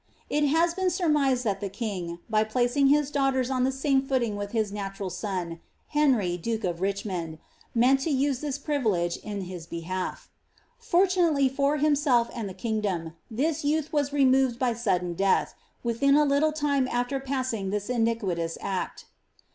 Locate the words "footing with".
4.09-4.51